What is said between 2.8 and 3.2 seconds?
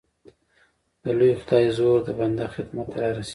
ته را